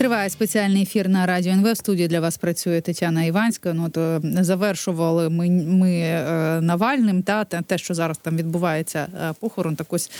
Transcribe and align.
Триває 0.00 0.30
спеціальний 0.30 0.82
ефір 0.82 1.08
на 1.08 1.26
радіо 1.26 1.52
НВ. 1.52 1.72
В 1.72 1.76
студії 1.76 2.08
для 2.08 2.20
вас 2.20 2.38
працює 2.38 2.80
Тетяна 2.80 3.24
Іванська. 3.24 3.72
Ну 3.72 3.88
то 3.88 4.20
завершували 4.22 5.28
ми 5.28 5.50
ми 5.50 5.92
е, 5.92 6.60
Навальним. 6.60 7.22
Та 7.22 7.44
те, 7.44 7.78
що 7.78 7.94
зараз 7.94 8.18
там 8.18 8.36
відбувається 8.36 9.06
е, 9.22 9.32
похорон, 9.40 9.76
так 9.76 9.92
ось 9.92 10.10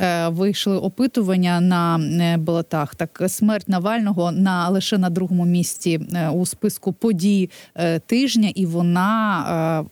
е, 0.00 0.28
вийшли 0.28 0.76
опитування 0.76 1.60
на 1.60 1.98
болотах. 2.38 2.94
Так 2.94 3.22
смерть 3.28 3.68
Навального 3.68 4.32
на 4.32 4.68
лише 4.68 4.98
на 4.98 5.10
другому 5.10 5.44
місці 5.44 6.00
у 6.32 6.46
списку 6.46 6.92
подій 6.92 7.50
тижня, 8.06 8.52
і 8.54 8.66
вона 8.66 9.84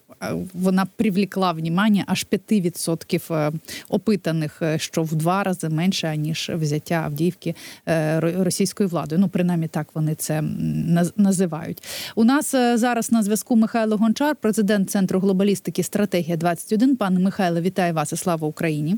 вона 0.55 0.87
привлекла 0.97 1.53
внимання 1.53 2.05
аж 2.07 2.27
5% 2.33 3.35
е, 3.35 3.53
опитаних, 3.89 4.63
е, 4.63 4.79
що 4.79 5.03
в 5.03 5.15
два 5.15 5.43
рази 5.43 5.69
менше 5.69 6.17
ніж 6.17 6.51
взяття 6.55 6.95
Авдіївки 6.95 7.55
е, 7.89 8.21
російською 8.21 8.89
владою. 8.89 9.21
Ну 9.21 9.29
принаймні 9.29 9.69
так 9.69 9.87
вони 9.95 10.15
це 10.15 10.43
називають. 11.17 11.83
У 12.17 12.25
нас 12.25 12.51
зараз 12.75 13.13
на 13.13 13.23
зв'язку 13.23 13.57
Михайло 13.57 13.97
Гончар, 13.97 14.37
президент 14.41 14.91
центру 14.91 15.21
глобалістики 15.21 15.83
стратегія 15.83 16.37
21 16.37 16.97
Пане 16.97 17.21
Михайло, 17.21 17.61
вітаю 17.61 17.95
вас 17.95 18.13
і 18.13 18.17
слава 18.17 18.49
Україні. 18.49 18.97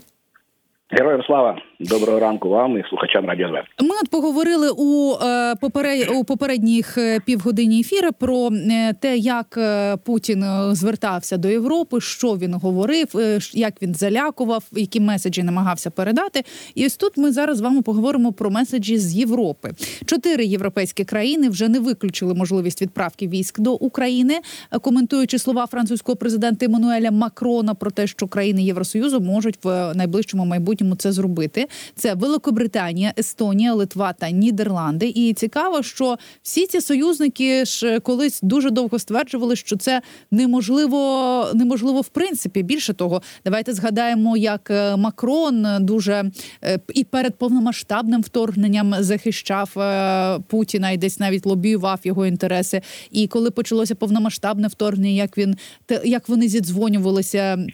Героям 0.91 1.23
слава 1.27 1.63
доброго 1.81 2.21
ранку 2.21 2.49
вам 2.49 2.79
і 2.79 2.85
слухачам 2.89 3.27
радіо 3.27 3.49
ЗВ. 3.49 3.85
Ми 3.87 3.95
от 4.03 4.11
поговорили 4.11 4.71
у 4.77 5.15
е, 5.23 5.55
поперед... 5.61 6.09
у 6.15 6.25
попередніх 6.25 6.99
е, 6.99 7.21
півгодині 7.27 7.81
ефіри 7.81 8.09
про 8.19 8.49
е, 8.53 8.93
те, 9.01 9.17
як 9.17 9.59
Путін 10.05 10.45
звертався 10.73 11.37
до 11.37 11.49
Європи, 11.49 12.01
що 12.01 12.37
він 12.37 12.55
говорив, 12.55 13.07
як 13.53 13.83
він 13.83 13.95
залякував, 13.95 14.65
які 14.73 15.01
меседжі 15.01 15.43
намагався 15.43 15.91
передати. 15.91 16.43
І 16.75 16.87
ось 16.87 16.97
тут 16.97 17.17
ми 17.17 17.33
зараз 17.33 17.59
з 17.59 17.61
вами 17.61 17.83
поговоримо 17.83 18.33
про 18.33 18.51
меседжі 18.51 18.99
з 18.99 19.15
Європи. 19.15 19.71
Чотири 20.07 20.45
європейські 20.45 21.05
країни 21.05 21.49
вже 21.49 21.69
не 21.69 21.79
виключили 21.81 22.35
можливість 22.35 22.83
відправки 22.83 23.29
військ 23.29 23.61
до 23.61 23.73
України, 23.73 24.35
коментуючи 24.81 25.39
слова 25.39 25.67
французького 25.67 26.17
президента 26.17 26.67
Еммануеля 26.67 27.11
Макрона 27.11 27.75
про 27.75 27.91
те, 27.91 28.07
що 28.07 28.27
країни 28.27 28.63
Євросоюзу 28.63 29.21
можуть 29.21 29.65
в 29.65 29.95
найближчому 29.95 30.45
майбутньому 30.45 30.97
це 30.97 31.13
зробити. 31.13 31.67
Це 31.95 32.15
Великобританія, 32.15 33.15
Естонія, 33.19 33.75
Литва 33.75 34.13
та 34.13 34.31
Нідерланди. 34.31 35.13
І 35.15 35.35
цікаво, 35.35 35.83
що 35.83 36.17
всі 36.43 36.67
ці 36.67 36.81
союзники 36.81 37.65
ж 37.65 38.01
колись 38.01 38.41
дуже 38.43 38.71
довго 38.71 38.99
стверджували, 38.99 39.57
що 39.57 39.77
це 39.77 40.03
неможливо, 40.31 41.47
неможливо 41.55 42.01
в 42.01 42.09
принципі. 42.09 42.63
Більше 42.63 42.95
того, 42.95 43.23
давайте 43.45 43.73
згадаємо, 43.73 44.37
як 44.37 44.71
е, 44.71 44.97
Макрон 44.97 45.67
дуже 45.81 46.31
е, 46.65 46.79
і 46.95 47.05
перед 47.05 47.35
повномасштабним 47.35 48.23
вторгненням 48.23 48.95
захищав 48.99 49.79
е, 49.79 50.39
Путіна 50.49 50.91
і 50.91 50.97
десь 50.97 51.21
навіть 51.21 51.47
лобіював 51.47 52.01
його 52.05 52.27
інтереси. 52.27 52.83
І 53.11 53.27
коли 53.27 53.51
почалося 53.51 53.95
повномасштабне 53.95 54.69
вторгнення, 54.69 55.15
як 55.15 55.39
він 55.39 55.57
як 56.05 56.29
вони 56.29 56.49
зідзвонювалися 56.49 57.67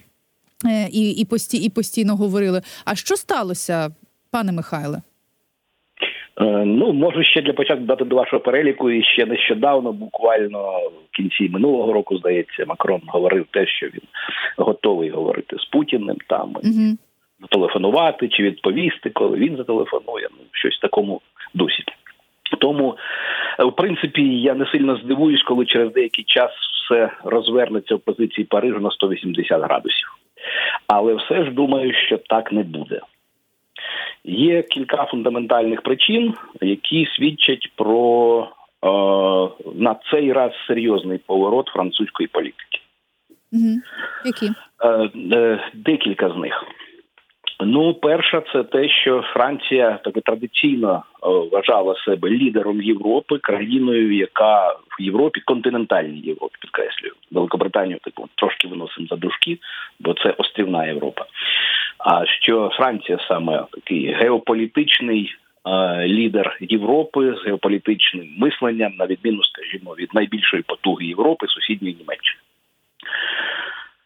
і 0.91 1.11
і, 1.11 1.25
пості, 1.25 1.57
і 1.57 1.69
постійно 1.69 2.15
говорили. 2.15 2.61
А 2.85 2.95
що 2.95 3.15
сталося, 3.15 3.89
пане 4.31 4.51
Михайле? 4.51 5.01
Е, 6.41 6.65
ну, 6.65 6.93
можу 6.93 7.23
ще 7.23 7.41
для 7.41 7.53
початку 7.53 7.83
дати 7.83 8.05
до 8.05 8.15
вашого 8.15 8.39
переліку. 8.39 8.91
І 8.91 9.03
ще 9.03 9.25
нещодавно, 9.25 9.91
буквально 9.91 10.79
в 10.79 11.15
кінці 11.15 11.49
минулого 11.49 11.93
року, 11.93 12.17
здається, 12.17 12.65
Макрон 12.67 13.01
говорив 13.07 13.45
те, 13.51 13.67
що 13.67 13.85
він 13.85 14.01
готовий 14.57 15.09
говорити 15.09 15.57
з 15.59 15.65
Путіним 15.65 16.17
там 16.27 16.49
угу. 16.49 16.97
зателефонувати 17.41 18.27
чи 18.27 18.43
відповісти, 18.43 19.09
коли 19.09 19.37
він 19.37 19.57
зателефонує. 19.57 20.27
Ну, 20.31 20.37
щось 20.51 20.77
в 20.77 20.81
такому 20.81 21.21
дусі. 21.53 21.83
Тому, 22.59 22.97
е, 23.59 23.63
в 23.63 23.75
принципі, 23.75 24.41
я 24.41 24.53
не 24.53 24.65
сильно 24.65 24.97
здивуюсь, 24.97 25.43
коли 25.43 25.65
через 25.65 25.93
деякий 25.93 26.23
час 26.27 26.51
все 26.85 27.09
розвернеться 27.23 27.95
в 27.95 27.99
позиції 27.99 28.45
Парижу 28.45 28.79
на 28.79 28.91
180 28.91 29.61
градусів. 29.61 30.16
Але 30.87 31.15
все 31.15 31.45
ж 31.45 31.51
думаю, 31.51 31.93
що 31.93 32.17
так 32.17 32.51
не 32.51 32.63
буде. 32.63 33.01
Є 34.23 34.63
кілька 34.63 35.05
фундаментальних 35.05 35.81
причин, 35.81 36.33
які 36.61 37.07
свідчать 37.15 37.71
про 37.75 38.41
е, 38.83 38.87
на 39.75 39.95
цей 40.11 40.33
раз 40.33 40.51
серйозний 40.67 41.17
поворот 41.17 41.67
французької 41.67 42.27
політики. 42.27 42.79
Угу. 43.51 43.75
Які? 44.25 44.51
Е, 44.83 45.09
е, 45.37 45.71
Декілька 45.73 46.29
з 46.29 46.35
них. 46.37 46.63
Ну, 47.59 47.93
перша, 47.93 48.41
це 48.53 48.63
те, 48.63 48.89
що 48.89 49.23
Франція 49.33 49.99
так 50.03 50.13
традиційно 50.23 51.03
е, 51.23 51.27
вважала 51.51 51.95
себе 51.95 52.29
лідером 52.29 52.81
Європи, 52.81 53.37
країною, 53.37 54.15
яка 54.15 54.69
в 54.69 55.01
Європі, 55.01 55.41
континентальній 55.45 56.19
Європі, 56.19 56.55
підкреслюю, 56.61 57.13
Великобританію, 57.31 57.99
типу 57.99 58.29
трошки 58.35 58.67
виносимо 58.67 59.07
за 59.07 59.15
дужки, 59.15 59.57
бо 59.99 60.13
це 60.13 60.29
острівна 60.37 60.85
Європа. 60.85 61.25
А 61.97 62.25
що 62.25 62.71
Франція 62.77 63.19
саме 63.27 63.63
такий 63.71 64.13
геополітичний 64.13 65.35
е, 65.67 66.07
лідер 66.07 66.57
Європи 66.61 67.35
з 67.41 67.45
геополітичним 67.45 68.35
мисленням, 68.37 68.93
на 68.99 69.05
відміну, 69.05 69.43
скажімо, 69.43 69.95
від 69.99 70.09
найбільшої 70.13 70.63
потуги 70.63 71.05
Європи, 71.05 71.47
сусідньої 71.47 71.95
Німеччини. 71.95 72.41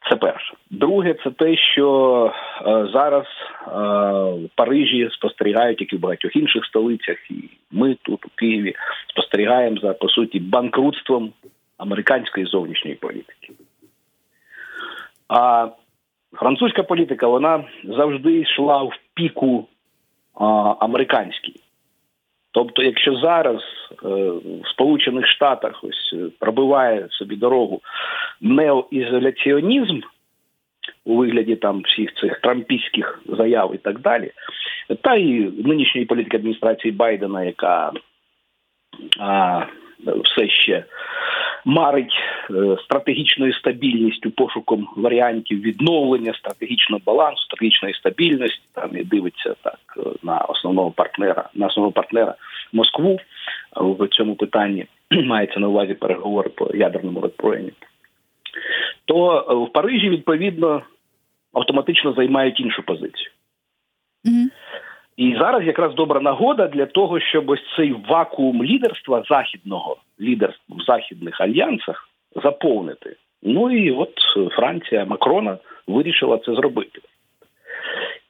Це 0.10 0.16
перше. 0.16 0.54
Друге, 0.70 1.16
це 1.24 1.32
те, 1.32 1.58
що 1.58 2.34
е, 2.62 2.88
зараз 2.94 3.26
е, 3.26 3.72
в 4.46 4.50
Парижі 4.56 5.10
спостерігають, 5.12 5.82
як 5.82 5.94
і 5.94 5.96
в 5.96 6.00
багатьох 6.00 6.36
інших 6.36 6.66
столицях, 6.66 7.32
і 7.32 7.50
ми 7.72 7.98
тут 8.02 8.26
у 8.26 8.30
Києві 8.36 8.76
спостерігаємо 9.10 9.78
за 9.82 9.94
по 9.94 10.10
суті 10.10 10.40
банкрутством 10.40 11.34
американської 11.78 12.46
зовнішньої 12.46 12.96
політики. 12.96 13.54
А 15.30 15.68
французька 16.34 16.84
політика 16.84 17.28
вона 17.28 17.64
завжди 17.84 18.40
йшла 18.40 18.84
в 18.84 18.94
піку 19.14 19.68
а, 20.36 20.46
американській. 20.80 21.56
Тобто, 22.52 22.84
якщо 22.84 23.16
зараз 23.16 23.62
е, 23.92 24.08
в 24.64 24.68
Сполучених 24.74 25.28
Штатах 25.28 25.84
ось 25.84 26.14
е, 26.14 26.30
пробиває 26.40 27.08
собі 27.10 27.36
дорогу 27.36 27.82
неоізоляціонізм 28.42 30.00
у 31.06 31.16
вигляді 31.16 31.56
там 31.56 31.82
всіх 31.82 32.14
цих 32.14 32.40
трампійських 32.40 33.22
заяв 33.26 33.76
і 33.76 33.78
так 33.78 34.00
далі, 34.00 34.32
та 35.02 35.16
і 35.16 35.32
нинішньої 35.66 36.06
політики 36.06 36.38
адміністрації 36.38 36.92
Байдена, 36.92 37.44
яка 37.44 37.92
а, 39.20 39.66
все 40.24 40.50
ще 40.50 40.84
марить 41.66 42.14
е, 42.52 42.78
стратегічною 42.84 43.54
стабільністю, 43.54 44.32
пошуком 44.32 44.88
варіантів 44.96 45.62
відновлення 45.62 46.34
стратегічного 46.34 47.02
балансу, 47.06 47.44
стратегічної 47.44 47.94
стабільності. 47.94 48.62
Там 48.74 48.98
і 48.98 49.04
дивиться 49.04 49.56
так 49.62 49.80
е, 49.98 50.02
на 50.24 50.38
основного 50.38 50.92
партнера, 50.92 51.50
на 51.54 51.68
основного 51.68 51.92
партнера 51.92 52.36
Москву 52.74 53.20
в 53.76 54.08
цьому 54.08 54.36
питанні 54.36 54.86
мається 55.12 55.60
на 55.60 55.68
увазі 55.68 55.94
переговори 55.94 56.50
по 56.50 56.76
ядерному 56.76 57.22
роззброєнню. 57.22 57.72
То 59.06 59.46
е, 59.50 59.54
в 59.56 59.74
Парижі 59.74 60.10
відповідно 60.10 60.82
автоматично 61.54 62.14
займають 62.14 62.60
іншу 62.60 62.84
позицію. 62.84 63.30
Mm-hmm. 64.26 64.50
І 65.18 65.36
зараз 65.40 65.64
якраз 65.64 65.96
добра 65.96 66.22
нагода 66.22 66.68
для 66.68 66.86
того, 66.86 67.20
щоб 67.20 67.50
ось 67.50 67.76
цей 67.76 67.94
вакуум 67.94 68.64
лідерства 68.64 69.24
західного 69.30 69.98
лідерства 70.22 70.76
в 70.80 70.82
західних 70.82 71.42
альянсах 71.42 72.10
заповнити. 72.44 73.16
Ну 73.44 73.72
і 73.72 73.92
от 73.92 74.14
Франція 74.56 75.06
Макрона 75.06 75.58
вирішила 75.88 76.38
це 76.38 76.56
зробити. 76.56 77.02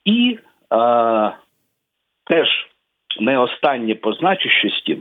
І 0.05 0.39
а, 0.69 1.31
теж 2.23 2.47
не 3.19 3.37
останнє 3.37 3.95
по 3.95 4.13
значущості 4.13 4.97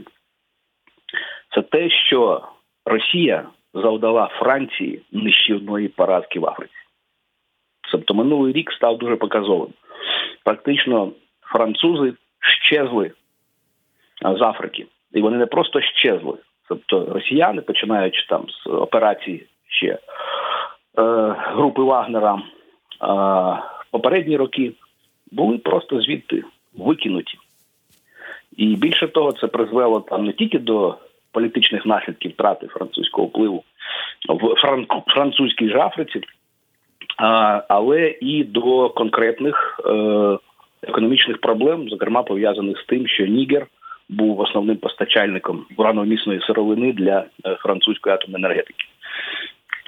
це 1.55 1.61
те, 1.61 1.89
що 1.89 2.47
Росія 2.85 3.45
завдала 3.73 4.27
Франції 4.39 5.01
нищівної 5.11 5.87
поразки 5.87 6.39
в 6.39 6.45
Африці. 6.45 6.73
Тобто 7.91 8.13
минулий 8.13 8.53
рік 8.53 8.71
став 8.71 8.97
дуже 8.97 9.15
показовим. 9.15 9.73
Практично 10.43 11.11
французи 11.41 12.13
щезли 12.39 13.11
з 14.21 14.41
Африки, 14.41 14.85
і 15.13 15.21
вони 15.21 15.37
не 15.37 15.45
просто 15.45 15.81
щезли. 15.81 16.37
Тобто 16.69 17.05
росіяни, 17.13 17.61
починаючи 17.61 18.25
там 18.29 18.45
з 18.49 18.67
операції 18.67 19.47
ще 19.67 19.87
е, 19.87 19.99
групи 21.37 21.81
Вагнера 21.81 22.35
е, 22.35 22.41
попередні 23.91 24.37
роки, 24.37 24.71
були 25.31 25.57
просто 25.57 26.01
звідти 26.01 26.43
викинуті. 26.77 27.37
І 28.57 28.75
більше 28.75 29.07
того, 29.07 29.31
це 29.31 29.47
призвело 29.47 29.99
там 29.99 30.25
не 30.25 30.33
тільки 30.33 30.59
до 30.59 30.97
політичних 31.31 31.85
наслідків 31.85 32.31
втрати 32.31 32.67
французького 32.67 33.27
впливу 33.27 33.63
в 34.29 34.55
французькій 35.07 35.69
ж 35.69 35.79
Африці, 35.79 36.21
а, 37.17 37.61
але 37.69 38.15
і 38.21 38.43
до 38.43 38.89
конкретних 38.89 39.79
е, 39.85 40.37
економічних 40.83 41.41
проблем, 41.41 41.89
зокрема 41.89 42.23
пов'язаних 42.23 42.79
з 42.79 42.85
тим, 42.85 43.07
що 43.07 43.25
Нігер 43.25 43.67
був 44.09 44.39
основним 44.39 44.77
постачальником 44.77 45.65
урановмісної 45.77 46.41
сировини 46.41 46.93
для 46.93 47.25
е, 47.45 47.55
французької 47.55 48.15
атомної 48.15 48.45
енергетики. 48.45 48.85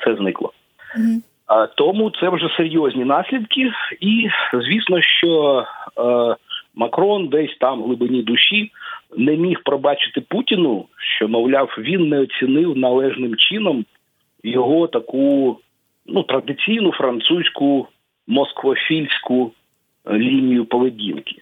Це 0.05 0.15
зникло. 0.15 0.53
Mm-hmm. 0.97 1.21
А 1.47 1.67
тому 1.67 2.11
це 2.11 2.29
вже 2.29 2.49
серйозні 2.57 3.05
наслідки, 3.05 3.71
і 3.99 4.29
звісно, 4.53 5.01
що 5.01 5.63
е, 5.97 6.35
Макрон 6.75 7.27
десь 7.27 7.57
там 7.59 7.81
в 7.81 7.85
глибині 7.85 8.23
душі 8.23 8.71
не 9.17 9.35
міг 9.35 9.63
пробачити 9.63 10.21
Путіну, 10.21 10.85
що 11.17 11.27
мовляв 11.27 11.75
він 11.77 12.09
не 12.09 12.19
оцінив 12.19 12.77
належним 12.77 13.35
чином 13.35 13.85
його 14.43 14.87
таку 14.87 15.59
ну 16.05 16.23
традиційну 16.23 16.91
французьку 16.91 17.87
москвофільську 18.27 19.51
е, 20.05 20.17
лінію 20.17 20.65
поведінки. 20.65 21.35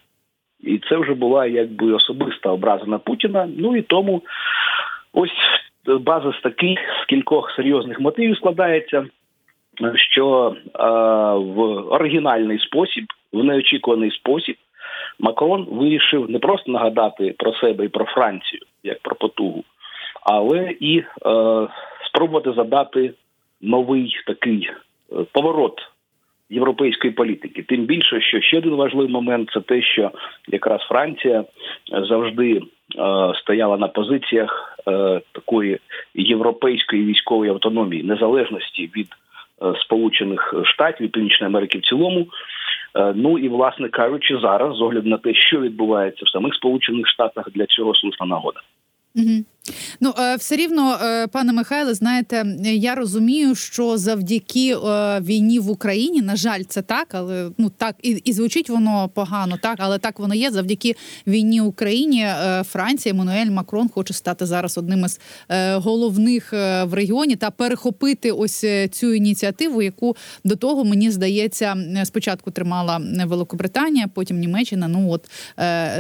І 0.60 0.78
це 0.90 0.98
вже 0.98 1.14
була 1.14 1.46
якби 1.46 1.94
особиста 1.94 2.50
образа 2.50 2.86
на 2.86 2.98
Путіна. 2.98 3.50
Ну 3.58 3.76
і 3.76 3.82
тому 3.82 4.22
ось 5.14 5.62
база 6.00 6.34
з 6.34 6.42
таких 6.42 6.80
з 7.04 7.06
кількох 7.06 7.52
серйозних 7.52 8.00
мотивів 8.00 8.38
складається, 8.38 9.06
що 9.96 10.56
е, 10.56 10.80
в 11.54 11.60
оригінальний 11.94 12.60
спосіб, 12.60 13.06
в 13.34 13.44
неочікуваний 13.44 14.12
спосіб, 14.12 14.56
Макрон 15.22 15.68
вирішив 15.72 16.30
не 16.30 16.40
просто 16.40 16.72
нагадати 16.72 17.36
про 17.38 17.54
себе 17.54 17.86
і 17.86 17.90
про 17.90 18.06
Францію 18.06 18.62
як 18.84 19.00
про 19.00 19.16
потугу, 19.16 19.64
але 20.22 20.76
і 20.80 20.98
е, 20.98 21.04
спробувати 22.08 22.54
задати 22.54 23.14
новий 23.62 24.16
такий 24.28 24.70
е, 24.70 25.16
поворот 25.32 25.82
європейської 26.52 27.14
політики. 27.14 27.64
Тим 27.64 27.86
більше, 27.86 28.22
що 28.22 28.42
ще 28.42 28.58
один 28.58 28.76
важливий 28.76 29.12
момент 29.12 29.50
це 29.54 29.62
те, 29.62 29.82
що 29.82 30.12
якраз 30.48 30.82
Франція 30.82 31.44
завжди 32.10 32.56
е, 32.56 32.62
стояла 33.42 33.78
на 33.78 33.88
позиціях 33.88 34.80
е, 34.88 35.22
такої 35.32 35.80
європейської 36.16 37.06
військової 37.06 37.52
автономії, 37.52 38.04
незалежності 38.04 38.90
від 38.96 39.08
е, 39.08 39.74
Сполучених 39.82 40.54
Штатів 40.66 41.06
і 41.06 41.10
Північної 41.10 41.48
Америки 41.48 41.78
в 41.78 41.82
цілому. 41.82 42.28
Е, 42.96 43.14
ну 43.16 43.38
і 43.38 43.50
власне 43.50 43.90
кажучи, 43.90 44.40
зараз 44.42 44.78
з 44.78 44.82
огляду 44.82 45.10
на 45.10 45.18
те, 45.18 45.34
що 45.34 45.62
відбувається 45.62 46.26
в 46.26 46.30
самих 46.30 46.56
Сполучених 46.56 47.08
Штатах, 47.08 47.50
для 47.56 47.66
цього 47.66 47.96
слушна 47.96 48.26
нагода. 48.26 48.60
Угу. 49.16 49.46
Ну 50.00 50.14
е, 50.20 50.36
все 50.36 50.56
рівно, 50.56 50.98
е, 51.04 51.28
пане 51.28 51.54
Михайле, 51.54 51.94
знаєте, 51.94 52.46
я 52.64 52.96
розумію, 52.96 53.56
що 53.56 53.98
завдяки 53.98 54.76
е, 54.76 55.20
війні 55.20 55.60
в 55.60 55.70
Україні, 55.70 56.22
на 56.22 56.36
жаль, 56.36 56.64
це 56.68 56.82
так, 56.82 57.08
але 57.12 57.50
ну 57.58 57.70
так 57.70 57.96
і 58.02 58.10
і 58.10 58.34
звучить 58.34 58.70
воно 58.70 59.10
погано, 59.14 59.58
так 59.62 59.76
але 59.80 59.98
так 59.98 60.20
воно 60.20 60.36
є. 60.36 60.52
Завдяки 60.52 60.96
війні 61.28 61.62
в 61.62 61.66
Україні 61.66 62.28
Франція 62.64 63.14
Еммануель 63.14 63.46
Макрон 63.46 63.90
хоче 63.90 64.14
стати 64.14 64.46
зараз 64.46 64.78
одним 64.78 65.06
із 65.06 65.20
головних 65.76 66.54
в 66.84 66.90
регіоні 66.94 67.36
та 67.36 67.52
перехопити 67.52 68.32
ось 68.32 68.66
цю 68.92 69.14
ініціативу, 69.14 69.82
яку 69.82 70.16
до 70.44 70.56
того 70.56 70.84
мені 70.84 71.12
здається 71.12 71.76
спочатку 72.04 72.52
тримала 72.52 73.02
Великобританія, 73.26 74.08
потім 74.08 74.40
Німеччина. 74.40 74.88
Ну 74.88 75.10
от 75.10 75.30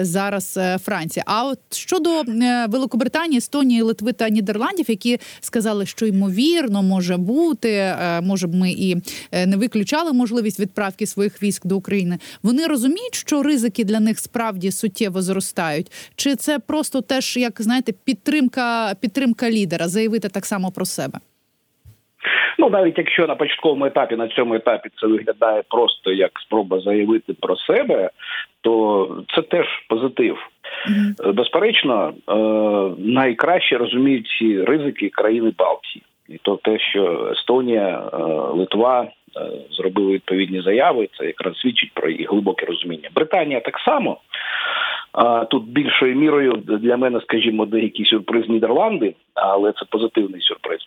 зараз 0.05 0.59
Франція. 0.83 1.23
А 1.27 1.43
от 1.43 1.59
щодо 1.71 2.23
Великобританії. 2.67 3.41
Естонії, 3.61 3.81
Литви 3.81 4.13
та 4.13 4.29
Нідерландів, 4.29 4.89
які 4.89 5.17
сказали, 5.41 5.85
що 5.85 6.05
ймовірно 6.05 6.83
може 6.83 7.17
бути, 7.17 7.69
е, 7.69 8.21
може 8.21 8.47
б 8.47 8.55
ми 8.55 8.71
і 8.71 8.95
е, 9.31 9.45
не 9.47 9.57
виключали 9.57 10.13
можливість 10.13 10.59
відправки 10.59 11.05
своїх 11.05 11.43
військ 11.43 11.67
до 11.67 11.77
України. 11.77 12.17
Вони 12.43 12.67
розуміють, 12.67 13.15
що 13.15 13.43
ризики 13.43 13.83
для 13.83 13.99
них 13.99 14.19
справді 14.19 14.71
суттєво 14.71 15.21
зростають, 15.21 15.87
чи 16.15 16.35
це 16.35 16.59
просто 16.59 17.01
теж 17.01 17.37
як 17.37 17.61
знаєте, 17.61 17.91
підтримка 18.05 18.93
підтримка 19.01 19.51
лідера 19.51 19.87
заявити 19.87 20.29
так 20.29 20.45
само 20.45 20.71
про 20.71 20.85
себе. 20.85 21.19
Ну, 22.59 22.69
навіть 22.69 22.97
якщо 22.97 23.27
на 23.27 23.35
початковому 23.35 23.85
етапі 23.85 24.15
на 24.15 24.27
цьому 24.27 24.55
етапі 24.55 24.89
це 25.01 25.07
виглядає 25.07 25.63
просто 25.69 26.11
як 26.11 26.31
спроба 26.39 26.79
заявити 26.79 27.33
про 27.33 27.55
себе, 27.55 28.09
то 28.61 29.23
це 29.35 29.41
теж 29.41 29.65
позитив. 29.89 30.37
Mm-hmm. 30.89 31.33
Безперечно, 31.33 32.13
е, 32.29 32.33
найкраще 32.97 33.77
розуміють 33.77 34.27
ці 34.39 34.63
ризики 34.63 35.09
країни 35.09 35.53
Балтії, 35.57 36.03
і 36.29 36.37
то 36.37 36.59
те, 36.63 36.79
що 36.79 37.29
Естонія, 37.31 38.09
е, 38.13 38.17
Литва 38.57 39.07
зробили 39.71 40.11
відповідні 40.11 40.61
заяви, 40.61 41.09
це 41.17 41.25
якраз 41.25 41.57
свідчить 41.57 41.91
про 41.93 42.09
їх 42.09 42.31
глибоке 42.31 42.65
розуміння. 42.65 43.09
Британія 43.15 43.59
так 43.59 43.79
само. 43.79 44.17
Тут 45.49 45.63
більшою 45.63 46.15
мірою 46.15 46.53
для 46.65 46.97
мене, 46.97 47.21
скажімо, 47.21 47.65
деякі 47.65 48.05
сюрприз 48.05 48.49
Нідерланди, 48.49 49.15
але 49.33 49.71
це 49.71 49.85
позитивний 49.89 50.41
сюрприз. 50.41 50.79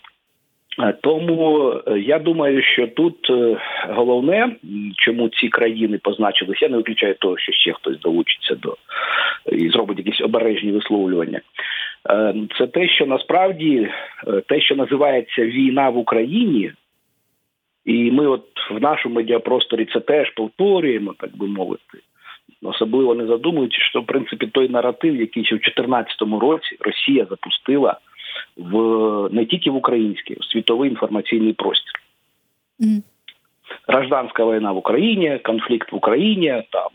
Е, 0.79 0.95
тому 1.01 1.73
е, 1.87 1.99
я 1.99 2.19
думаю, 2.19 2.63
що 2.63 2.87
тут 2.87 3.31
е, 3.31 3.57
головне, 3.89 4.57
чому 4.97 5.29
ці 5.29 5.49
країни 5.49 5.99
позначилися, 6.03 6.65
я 6.65 6.71
не 6.71 6.77
виключаю 6.77 7.15
того, 7.15 7.39
що 7.39 7.53
ще 7.53 7.73
хтось 7.73 8.01
долучиться 8.01 8.55
до 8.55 8.77
і 9.53 9.69
зробить 9.69 9.99
якісь 9.99 10.21
обережні 10.21 10.73
висловлювання. 10.73 11.41
Це 12.59 12.67
те, 12.67 12.89
що 12.89 13.07
насправді 13.07 13.89
те, 14.49 14.61
що 14.61 14.77
називається 14.77 15.47
війна 15.47 15.89
в 15.89 15.99
Україні, 15.99 16.73
і 17.85 18.11
ми, 18.11 18.27
от 18.27 18.45
в 18.71 18.81
нашому 18.81 19.15
медіапросторі, 19.15 19.89
це 19.93 20.01
теж 20.01 20.31
повторюємо, 20.31 21.15
так 21.19 21.37
би 21.37 21.47
мовити. 21.47 21.99
Особливо 22.63 23.15
не 23.15 23.27
задумуючи, 23.27 23.81
що 23.81 24.01
в 24.01 24.07
принципі 24.07 24.47
той 24.47 24.69
наратив, 24.69 25.17
який 25.17 25.45
ще 25.45 25.55
в 25.55 25.59
2014 25.59 26.23
році 26.41 26.77
Росія 26.81 27.27
запустила 27.31 27.99
в 28.57 28.79
не 29.33 29.47
тільки 29.47 29.71
в 29.71 29.77
український, 29.77 30.37
в 30.41 30.45
світовий 30.45 30.91
інформаційний 30.91 31.53
простір. 31.53 31.93
Mm. 32.81 33.03
Гражданська 33.89 34.45
війна 34.45 34.73
в 34.73 34.77
Україні, 34.77 35.39
конфлікт 35.39 35.93
в 35.93 35.97
Україні, 35.97 36.63
там 36.71 36.89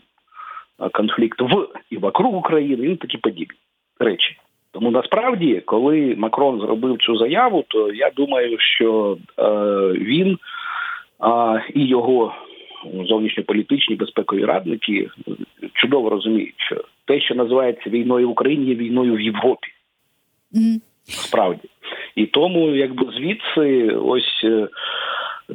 конфлікт 0.92 1.40
в 1.40 1.68
і 1.90 1.96
вокруг 1.96 2.34
України, 2.34 2.86
і 2.86 2.96
такі 2.96 3.18
подібні 3.18 3.58
речі. 3.98 4.36
Тому 4.72 4.90
насправді, 4.90 5.62
коли 5.64 6.14
Макрон 6.18 6.60
зробив 6.60 6.98
цю 6.98 7.16
заяву, 7.16 7.64
то 7.68 7.92
я 7.92 8.10
думаю, 8.16 8.56
що 8.58 9.18
е, 9.38 9.44
він 9.92 10.38
е, 11.24 11.64
і 11.74 11.86
його 11.86 12.34
зовнішньополітичні 13.08 13.96
безпекові 13.96 14.44
радники 14.44 15.10
чудово 15.74 16.10
розуміють, 16.10 16.54
що 16.56 16.84
те, 17.04 17.20
що 17.20 17.34
називається 17.34 17.90
війною 17.90 18.28
в 18.28 18.30
Україні, 18.30 18.66
є 18.66 18.74
війною 18.74 19.14
в 19.14 19.20
Європі. 19.20 19.68
Mm. 20.54 20.80
Справді. 21.10 21.68
І 22.14 22.26
тому, 22.26 22.68
якби 22.68 23.06
звідси, 23.12 23.88
ось 23.88 24.40
е, 24.44 24.68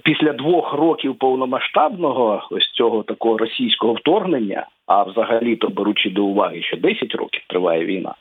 після 0.03 0.33
двох 0.33 0.73
років 0.73 1.15
повномасштабного 1.15 2.47
ось 2.51 2.71
цього 2.71 3.03
такого 3.03 3.37
російського 3.37 3.93
вторгнення, 3.93 4.67
а 4.87 5.03
взагалі-то 5.03 5.67
беручи 5.67 6.09
до 6.09 6.23
уваги, 6.23 6.61
що 6.61 6.77
10 6.77 7.15
років 7.15 7.41
триває 7.47 7.85
війна, 7.85 8.13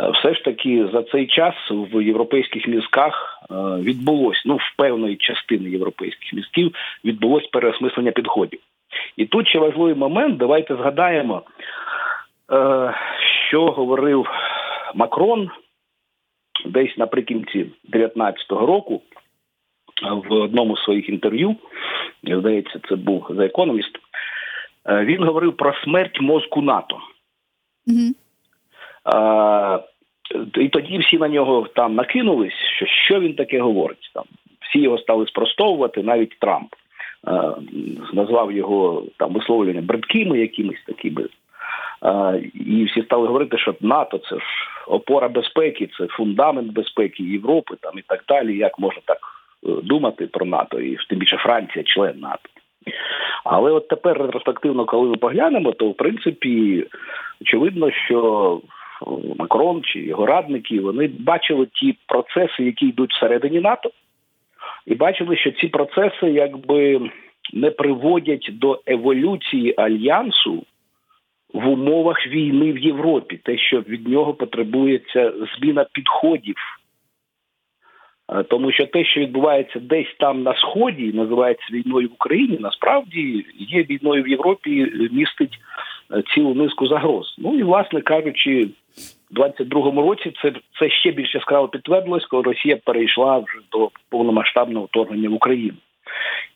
е, 0.00 0.10
все 0.10 0.34
ж 0.34 0.44
таки 0.44 0.86
за 0.92 1.02
цей 1.02 1.26
час 1.26 1.54
в 1.70 2.04
європейських 2.04 2.68
мізках 2.68 3.42
е, 3.50 3.54
відбулось, 3.82 4.42
ну 4.46 4.56
в 4.56 4.76
певної 4.76 5.16
частини 5.16 5.70
європейських 5.70 6.32
мізків 6.32 6.74
відбулось 7.04 7.46
переосмислення 7.46 8.10
підходів. 8.10 8.60
І 9.16 9.26
тут 9.26 9.48
ще 9.48 9.58
важливий 9.58 9.94
момент. 9.94 10.36
Давайте 10.36 10.74
згадаємо, 10.74 11.42
що 13.48 13.66
говорив 13.66 14.26
Макрон 14.94 15.50
десь 16.64 16.98
наприкінці 16.98 17.58
2019 17.84 18.50
року 18.50 19.02
в 20.02 20.32
одному 20.32 20.76
з 20.76 20.84
своїх 20.84 21.08
інтерв'ю, 21.08 21.56
здається, 22.24 22.80
це 22.88 22.96
був 22.96 23.26
за 23.30 23.44
економіст, 23.44 23.98
він 24.88 25.24
говорив 25.24 25.56
про 25.56 25.74
смерть 25.84 26.20
мозку 26.20 26.62
НАТО. 26.62 26.98
Mm-hmm. 27.86 28.14
А, 29.04 29.80
І 30.58 30.68
тоді 30.68 30.98
всі 30.98 31.18
на 31.18 31.28
нього 31.28 31.68
там 31.74 31.94
накинулись, 31.94 32.54
що 32.76 32.86
що 32.86 33.20
він 33.20 33.34
таке 33.34 33.60
говорить. 33.60 34.10
Там 34.14 34.24
Всі 34.60 34.80
його 34.80 34.98
стали 34.98 35.26
спростовувати, 35.26 36.02
навіть 36.02 36.38
Трамп 36.38 36.74
а, 37.24 37.54
назвав 38.12 38.52
його 38.52 39.04
там 39.16 39.32
висловлення 39.32 39.80
бридкими 39.80 40.38
якимись 40.38 40.82
такими. 40.86 41.28
І 42.54 42.84
всі 42.84 43.02
стали 43.02 43.26
говорити, 43.26 43.58
що 43.58 43.74
НАТО 43.80 44.18
це 44.18 44.36
ж 44.36 44.44
опора 44.86 45.28
безпеки, 45.28 45.88
це 45.98 46.06
фундамент 46.06 46.72
безпеки 46.72 47.22
Європи, 47.22 47.74
там 47.80 47.98
і 47.98 48.02
так 48.02 48.24
далі. 48.28 48.56
Як 48.56 48.78
можна 48.78 49.02
так 49.04 49.18
е, 49.66 49.68
думати 49.82 50.26
про 50.26 50.46
НАТО, 50.46 50.80
і 50.80 50.96
тим 51.08 51.18
більше 51.18 51.36
Франція, 51.36 51.84
член 51.84 52.18
НАТО. 52.18 52.48
Але 53.44 53.70
от 53.70 53.88
тепер 53.88 54.18
ретроспективно, 54.18 54.84
коли 54.84 55.08
ми 55.08 55.16
поглянемо, 55.16 55.72
то 55.72 55.88
в 55.88 55.96
принципі 55.96 56.86
очевидно, 57.40 57.90
що 57.90 58.60
Макрон 59.38 59.82
чи 59.82 60.00
його 60.00 60.26
радники 60.26 60.80
вони 60.80 61.10
бачили 61.18 61.66
ті 61.66 61.96
процеси, 62.06 62.64
які 62.64 62.86
йдуть 62.86 63.12
всередині 63.12 63.60
НАТО, 63.60 63.90
і 64.86 64.94
бачили, 64.94 65.36
що 65.36 65.50
ці 65.50 65.68
процеси 65.68 66.30
якби 66.30 67.10
не 67.52 67.70
приводять 67.70 68.48
до 68.52 68.80
еволюції 68.86 69.74
альянсу 69.76 70.64
в 71.54 71.68
умовах 71.68 72.26
війни 72.26 72.72
в 72.72 72.78
Європі, 72.78 73.40
те, 73.42 73.58
що 73.58 73.80
від 73.80 74.08
нього 74.08 74.34
потребується 74.34 75.32
зміна 75.58 75.86
підходів. 75.92 76.56
Е, 78.32 78.42
тому 78.42 78.72
що 78.72 78.86
те, 78.86 79.04
що 79.04 79.20
відбувається 79.20 79.80
десь 79.80 80.16
там 80.18 80.42
на 80.42 80.54
сході, 80.54 81.12
називається 81.12 81.66
війною 81.70 82.08
в 82.08 82.12
Україні, 82.12 82.58
насправді 82.60 83.46
є 83.58 83.82
війною 83.82 84.22
в 84.22 84.28
Європі, 84.28 84.92
містить 85.12 85.58
е, 86.14 86.22
цілу 86.34 86.54
низку 86.54 86.86
загроз. 86.86 87.34
Ну 87.38 87.58
і 87.58 87.62
власне 87.62 88.00
кажучи, 88.00 88.68
в 89.30 89.40
22-му 89.40 90.02
році 90.02 90.32
це 90.42 90.52
це 90.78 90.90
ще 90.90 91.10
більш 91.10 91.34
яскраво 91.34 91.68
підтвердилось, 91.68 92.26
коли 92.26 92.42
Росія 92.42 92.76
перейшла 92.76 93.38
вже 93.38 93.58
до 93.72 93.90
повномасштабного 94.08 94.86
вторгнення 94.86 95.28
в 95.28 95.34
Україну. 95.34 95.76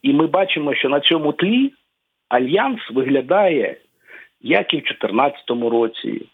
І 0.02 0.12
ми 0.12 0.26
бачимо, 0.26 0.74
що 0.74 0.88
на 0.88 1.00
цьому 1.00 1.32
тлі 1.32 1.72
альянс 2.28 2.80
виглядає 2.90 3.76
як 4.40 4.74
і 4.74 4.76
в 4.76 4.80
2014 4.80 5.50
році, 5.50 6.26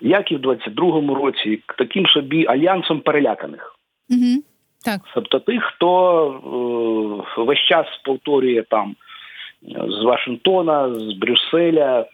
як 0.00 0.32
і 0.32 0.36
в 0.36 0.40
22-му 0.40 1.14
році, 1.14 1.62
таким 1.78 2.06
собі 2.06 2.46
альянсом 2.46 3.00
переляканих. 3.00 3.76
Угу. 4.10 4.42
Так. 4.84 5.00
Тобто 5.14 5.40
тих, 5.40 5.64
хто 5.64 7.24
е, 7.38 7.42
весь 7.42 7.64
час 7.68 7.86
повторює 8.04 8.64
там 8.70 8.96
з 9.88 10.04
Вашингтона, 10.04 10.94
з 10.94 11.12
Брюсселя 11.12 12.00
е, 12.00 12.06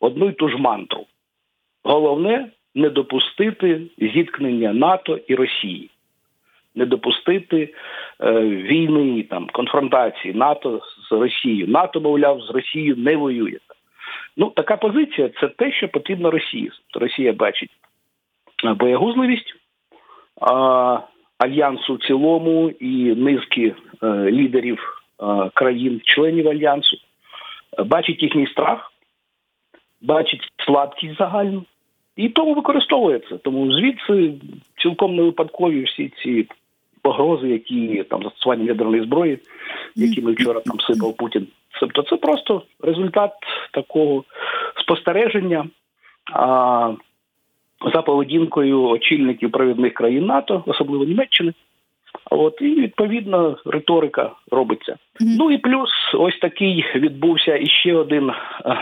одну 0.00 0.28
й 0.28 0.32
ту 0.32 0.48
ж 0.48 0.56
мантру. 0.56 1.06
Головне 1.84 2.50
не 2.74 2.90
допустити 2.90 3.80
зіткнення 3.98 4.72
НАТО 4.72 5.18
і 5.26 5.34
Росії, 5.34 5.90
не 6.74 6.86
допустити 6.86 7.74
е, 8.20 8.32
війни, 8.42 9.22
там 9.22 9.46
конфронтації 9.52 10.34
НАТО 10.34 10.80
з 11.08 11.12
Росією. 11.12 11.68
НАТО, 11.68 12.00
мовляв, 12.00 12.40
з 12.40 12.50
Росією 12.50 12.96
не 12.96 13.16
воює. 13.16 13.58
Ну, 14.36 14.50
така 14.56 14.76
позиція 14.76 15.30
це 15.40 15.48
те, 15.48 15.72
що 15.72 15.88
потрібно 15.88 16.30
Росії. 16.30 16.70
Росія 16.94 17.32
бачить 17.32 17.70
боягузливість 18.64 19.54
а, 20.40 21.00
альянсу 21.38 21.94
в 21.94 22.06
цілому 22.06 22.70
і 22.70 23.14
низки 23.14 23.74
а, 24.00 24.06
е, 24.06 24.30
лідерів 24.30 25.02
а, 25.18 25.50
країн-членів 25.54 26.48
альянсу, 26.48 26.96
бачить 27.86 28.22
їхній 28.22 28.46
страх, 28.46 28.92
бачить 30.00 30.52
слабкість 30.66 31.18
загальну 31.18 31.64
і 32.16 32.28
тому 32.28 32.54
використовує 32.54 33.18
це. 33.18 33.38
Тому 33.38 33.72
звідси 33.72 34.34
цілком 34.82 35.16
не 35.16 35.22
випадкові 35.22 35.82
всі 35.82 36.12
ці 36.22 36.46
погрози, 37.02 37.48
які 37.48 38.04
там 38.10 38.22
застосування 38.22 38.64
ядерної 38.64 39.02
зброї, 39.02 39.38
які 39.96 40.22
ми 40.22 40.32
вчора 40.32 40.60
там 40.60 40.80
сипав 40.80 41.16
Путін. 41.16 41.46
Тобто 41.80 42.02
це 42.02 42.16
просто 42.16 42.62
результат 42.80 43.32
такого 43.72 44.24
спостереження 44.82 45.66
а, 46.32 46.92
за 47.94 48.02
поведінкою 48.02 48.82
очільників 48.82 49.50
провідних 49.50 49.94
країн 49.94 50.26
НАТО, 50.26 50.62
особливо 50.66 51.04
Німеччини. 51.04 51.52
От 52.30 52.58
і 52.60 52.74
відповідно 52.74 53.56
риторика 53.66 54.30
робиться. 54.50 54.92
Mm-hmm. 54.92 55.36
Ну 55.38 55.50
і 55.50 55.58
плюс 55.58 55.90
ось 56.14 56.38
такий 56.38 56.84
відбувся 56.94 57.56
іще 57.56 57.94
один. 57.94 58.32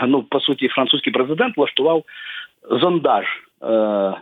Ну 0.07 0.23
по 0.23 0.39
суті, 0.39 0.67
французький 0.67 1.13
президент 1.13 1.57
влаштував 1.57 2.03
зондаж 2.69 3.25
е, 3.63 4.13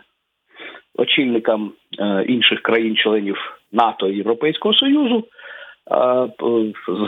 очільникам 0.94 1.72
е, 1.98 2.24
інших 2.28 2.62
країн-членів 2.62 3.60
НАТО 3.72 4.08
і 4.08 4.16
Європейського 4.16 4.74
Союзу 4.74 5.24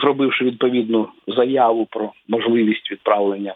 зробивши 0.00 0.44
відповідну 0.44 1.08
заяву 1.26 1.86
про 1.90 2.12
можливість 2.28 2.90
відправлення 2.90 3.54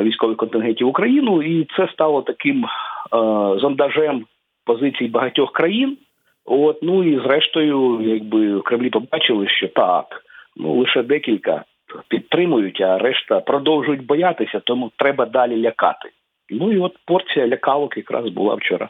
військових 0.00 0.36
контингентів 0.36 0.86
в 0.86 0.90
Україну, 0.90 1.42
і 1.42 1.66
це 1.76 1.88
стало 1.92 2.22
таким 2.22 2.66
зондажем 3.60 4.26
позицій 4.64 5.06
багатьох 5.06 5.52
країн. 5.52 5.96
От 6.44 6.82
ну 6.82 7.04
і 7.04 7.20
зрештою, 7.20 8.00
якби 8.02 8.56
в 8.56 8.62
Кремлі 8.62 8.90
побачили, 8.90 9.48
що 9.48 9.68
так, 9.68 10.24
ну 10.56 10.74
лише 10.80 11.02
декілька 11.02 11.64
підтримують, 12.08 12.80
а 12.80 12.98
решта 12.98 13.40
продовжують 13.40 14.06
боятися, 14.06 14.60
тому 14.60 14.90
треба 14.96 15.26
далі 15.26 15.62
лякати. 15.62 16.10
Ну 16.50 16.72
і 16.72 16.78
от 16.78 16.92
порція 17.06 17.48
лякалок 17.48 17.96
якраз 17.96 18.28
була 18.28 18.54
вчора 18.54 18.88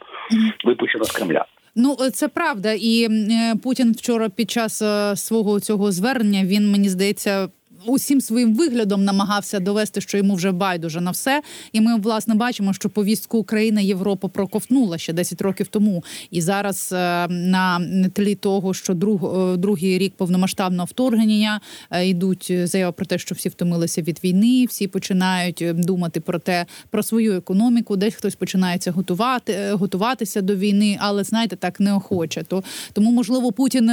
випущена 0.63 1.03
з 1.03 1.17
Кремля. 1.17 1.45
Ну 1.75 1.97
е, 2.01 2.11
це 2.11 2.27
правда, 2.27 2.73
і 2.73 3.07
е, 3.11 3.55
Путін 3.63 3.91
вчора 3.91 4.29
під 4.29 4.51
час 4.51 4.81
е, 4.81 5.15
свого 5.15 5.59
цього 5.59 5.91
звернення 5.91 6.45
він 6.45 6.71
мені 6.71 6.89
здається 6.89 7.49
усім 7.85 8.21
своїм 8.21 8.55
виглядом 8.55 9.03
намагався 9.03 9.59
довести, 9.59 10.01
що 10.01 10.17
йому 10.17 10.35
вже 10.35 10.51
байдуже 10.51 11.01
на 11.01 11.11
все. 11.11 11.41
І 11.73 11.81
ми 11.81 11.95
власне 11.99 12.35
бачимо, 12.35 12.73
що 12.73 12.89
повістку 12.89 13.37
України 13.37 13.83
Європа 13.83 14.27
проковтнула 14.27 14.97
ще 14.97 15.13
10 15.13 15.41
років 15.41 15.67
тому. 15.67 16.03
І 16.31 16.41
зараз 16.41 16.89
е, 16.93 17.27
на 17.27 17.81
тлі 18.13 18.35
того, 18.35 18.73
що 18.73 18.93
друг 18.93 19.25
е, 19.25 19.57
другий 19.57 19.97
рік 19.97 20.13
повномасштабного 20.17 20.85
вторгнення 20.85 21.61
е, 21.91 22.07
йдуть 22.07 22.51
заяви 22.63 22.91
про 22.91 23.05
те, 23.05 23.17
що 23.17 23.35
всі 23.35 23.49
втомилися 23.49 24.01
від 24.01 24.23
війни, 24.23 24.65
всі 24.69 24.87
починають 24.87 25.63
думати 25.73 26.19
про 26.19 26.39
те, 26.39 26.65
про 26.89 27.03
свою 27.03 27.33
економіку. 27.33 27.95
Десь 27.95 28.15
хтось 28.15 28.35
починається 28.35 28.91
готувати, 28.91 29.71
готуватися 29.71 30.41
до 30.41 30.55
війни, 30.55 30.97
але 30.99 31.23
знаєте, 31.23 31.55
так 31.55 31.79
неохоче. 31.79 32.43
То 32.43 32.63
тому, 32.93 33.11
можливо, 33.11 33.51
Путін 33.51 33.91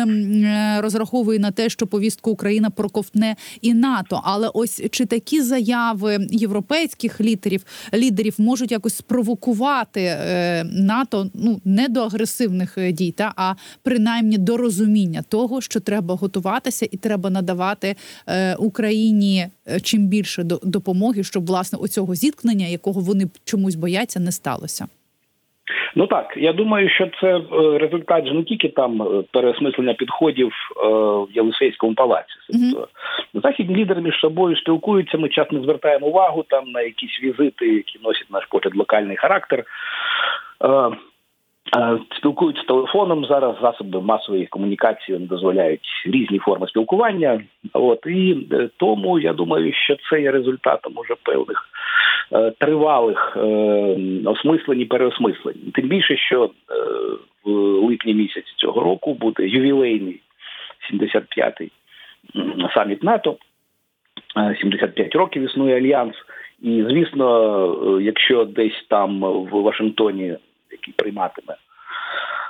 розраховує 0.79 1.39
на 1.39 1.51
те, 1.51 1.69
що 1.69 1.87
повістку 1.87 2.31
Україна 2.31 2.71
проковтне 2.71 3.37
і 3.61 3.75
НАТО. 3.83 4.21
Але 4.25 4.51
ось 4.55 4.83
чи 4.91 5.07
такі 5.07 5.43
заяви 5.43 6.27
європейських 6.31 7.21
лідерів 7.21 7.65
лідерів 7.95 8.35
можуть 8.39 8.73
якось 8.73 8.97
спровокувати 8.97 10.01
е, 10.01 10.65
НАТО 10.65 11.31
ну 11.35 11.61
не 11.65 11.89
до 11.89 12.01
агресивних 12.01 12.79
е, 12.79 12.93
дій, 12.93 13.12
та 13.12 13.33
а 13.37 13.55
принаймні 13.83 14.39
до 14.39 14.57
розуміння 14.57 15.25
того, 15.29 15.61
що 15.61 15.81
треба 15.81 16.15
готуватися 16.15 16.89
і 16.91 16.97
треба 16.97 17.31
надавати 17.31 17.97
е, 18.27 18.55
Україні 18.55 19.47
чим 19.83 20.07
більше 20.07 20.43
до 20.45 20.61
допомоги, 20.62 21.25
щоб 21.25 21.47
власне 21.47 21.79
оцього 21.79 22.15
зіткнення, 22.15 22.67
якого 22.67 23.01
вони 23.01 23.29
чомусь 23.45 23.75
бояться, 23.75 24.21
не 24.21 24.33
сталося. 24.33 24.87
Ну 25.95 26.07
так, 26.07 26.35
я 26.37 26.52
думаю, 26.52 26.88
що 26.90 27.11
це 27.21 27.37
е, 27.37 27.78
результат 27.78 28.26
ж 28.26 28.35
не 28.35 28.42
тільки 28.42 28.69
там 28.69 29.02
е, 29.02 29.25
переосмислення 29.33 29.95
підходів 29.95 30.49
е, 30.49 30.88
в 30.88 31.28
Єлисейському 31.35 31.95
палаці. 31.95 32.35
Тобто 32.73 32.88
західні 33.49 33.76
лідери 33.76 34.00
між 34.00 34.21
собою 34.21 34.57
спілкуються. 34.57 35.19
Ми 35.19 35.28
час 35.28 35.47
не 35.52 35.61
звертаємо 35.61 36.07
увагу 36.07 36.45
там 36.49 36.71
на 36.71 36.81
якісь 36.81 37.21
візити, 37.23 37.66
які 37.66 37.99
носять 38.02 38.31
наш 38.31 38.47
погляд 38.47 38.76
локальний 38.76 39.16
характер. 39.16 39.64
Спілкуються 42.17 42.62
телефоном 42.62 43.25
зараз. 43.25 43.57
Засоби 43.62 44.00
масової 44.00 44.47
комунікації 44.47 45.19
дозволяють 45.19 45.87
різні 46.07 46.38
форми 46.38 46.67
спілкування. 46.69 47.41
От 47.73 48.07
і 48.07 48.37
тому 48.76 49.19
я 49.19 49.33
думаю, 49.33 49.73
що 49.73 49.97
це 50.11 50.21
є 50.21 50.31
результатом 50.31 50.93
уже 50.97 51.14
певних 51.23 51.69
Е, 52.35 52.50
тривалих 52.59 53.37
е, 53.37 53.41
осмислень 54.25 54.81
і 54.81 54.85
переосмислень. 54.85 55.55
Тим 55.75 55.88
більше, 55.88 56.17
що 56.17 56.45
е, 56.45 56.50
в 57.45 57.50
липні 57.88 58.14
місяці 58.14 58.52
цього 58.57 58.81
року 58.81 59.14
буде 59.14 59.49
ювілейний 59.49 60.21
75-й 60.93 61.71
саміт 62.75 63.02
НАТО. 63.02 63.37
75 64.61 65.14
років 65.14 65.43
існує 65.43 65.76
альянс, 65.76 66.14
і 66.62 66.85
звісно, 66.88 67.99
якщо 68.02 68.45
десь 68.45 68.87
там 68.88 69.21
в 69.21 69.62
Вашингтоні, 69.62 70.37
який 70.83 70.95
прийматиме 70.97 71.57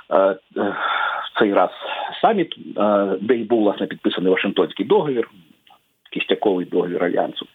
в 0.09 1.39
цей 1.39 1.53
раз 1.53 1.69
саміт, 2.21 2.55
де 3.21 3.35
й 3.35 3.43
був 3.43 3.59
власне 3.63 3.87
підписаний 3.87 4.31
Вашингтонський 4.31 4.85
договір, 4.85 5.29
кістяковий 6.11 6.65
договір 6.65 7.03
альянсу, 7.03 7.47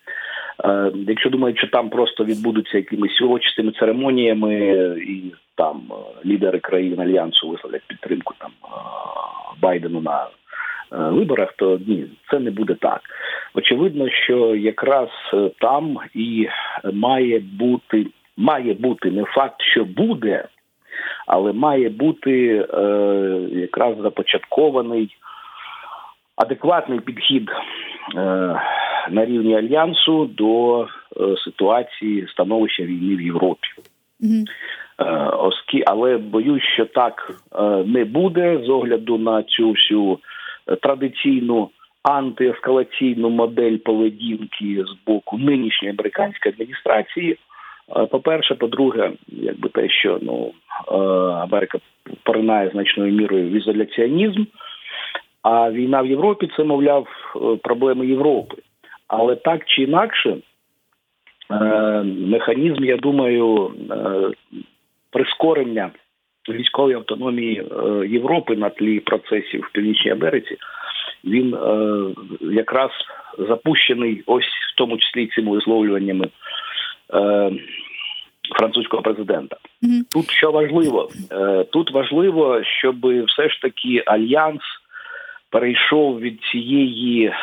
Е, 0.65 0.93
якщо 1.09 1.31
думають, 1.31 1.59
що 1.59 1.67
там 1.67 1.89
просто 1.91 2.25
відбудуться 2.25 2.77
якимись 2.77 3.23
урочистими 3.23 3.73
церемоніями, 3.73 4.55
і 5.09 5.33
там 5.55 5.83
е, 5.91 5.95
лідери 6.25 6.59
країн 6.59 7.01
альянсу 7.01 7.49
висловлять 7.49 7.87
підтримку 7.87 8.35
там 8.39 8.51
е, 8.65 8.69
Байдену 9.61 10.01
на 10.01 10.27
виборах, 10.91 11.53
то 11.57 11.81
ні, 11.87 12.05
це 12.31 12.39
не 12.39 12.51
буде 12.51 12.75
так. 12.75 13.01
Очевидно, 13.55 14.11
що 14.11 14.55
якраз 14.55 15.09
там 15.61 15.99
і 16.15 16.49
має 16.93 17.39
бути, 17.39 18.07
має 18.37 18.75
бути 18.75 19.11
не 19.11 19.25
факт, 19.25 19.63
що 19.63 19.85
буде, 19.85 20.45
але 21.27 21.53
має 21.53 21.89
бути 21.89 22.67
е, 22.75 22.81
якраз 23.53 23.97
започаткований 24.03 25.17
адекватний 26.37 27.01
підхід. 27.01 27.51
Е, 28.17 28.21
на 29.11 29.25
рівні 29.25 29.57
альянсу 29.57 30.25
до 30.25 30.83
е, 30.83 30.87
ситуації 31.45 32.27
становища 32.29 32.83
війни 32.83 33.17
в 33.17 33.21
Європі. 33.21 33.69
Mm-hmm. 34.21 34.45
Оскі, 35.47 35.83
але 35.87 36.17
боюсь, 36.17 36.63
що 36.63 36.85
так 36.85 37.31
е, 37.55 37.63
не 37.87 38.05
буде 38.05 38.61
з 38.67 38.69
огляду 38.69 39.19
на 39.19 39.43
цю 39.43 39.71
всю 39.71 40.19
традиційну 40.83 41.71
антиескалаційну 42.03 43.31
модель 43.31 43.77
поведінки 43.77 44.85
з 44.85 45.07
боку 45.07 45.39
нинішньої 45.39 45.95
американської 45.95 46.53
адміністрації. 46.53 47.39
По-перше, 48.11 48.55
по-друге, 48.55 49.13
якби 49.29 49.69
те, 49.69 49.89
що 49.89 50.19
ну 50.23 50.53
Америка 51.43 51.79
поринає 52.23 52.71
значною 52.71 53.13
мірою 53.13 53.49
в 53.49 53.53
ізоляціонізм, 53.53 54.45
а 55.43 55.71
війна 55.71 56.03
в 56.03 56.07
Європі 56.07 56.49
це, 56.57 56.65
мовляв, 56.65 57.07
проблеми 57.63 58.07
Європи. 58.07 58.57
Але 59.09 59.37
так 59.37 59.65
чи 59.67 59.83
інакше, 59.83 60.37
механізм, 62.05 62.85
я 62.85 62.97
думаю, 62.97 63.73
прискорення 65.11 65.91
військової 66.49 66.97
автономії 66.97 67.65
Європи 68.09 68.57
на 68.57 68.71
тлі 68.71 69.01
процесів 69.01 69.67
в 69.69 69.73
Північній 69.73 70.11
Америці, 70.11 70.57
він 71.25 71.57
якраз 72.41 72.91
запущений 73.39 74.23
ось 74.27 74.45
в 74.45 74.77
тому 74.77 74.99
числі 74.99 75.27
цими 75.27 75.51
висловлюваннями 75.51 76.29
французького 78.59 79.03
президента. 79.03 79.57
Mm-hmm. 79.83 80.03
Тут 80.13 80.31
що 80.31 80.51
важливо, 80.51 81.09
тут 81.73 81.91
важливо, 81.91 82.65
щоб 82.65 82.97
все 83.27 83.49
ж 83.49 83.63
таки 83.63 84.03
альянс 84.07 84.63
перейшов 85.51 86.21
від 86.21 86.41
цієї 86.53 87.27
е, 87.27 87.35